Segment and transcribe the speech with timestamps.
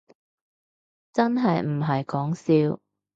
[1.13, 2.33] 真係唔係講
[2.73, 2.79] 笑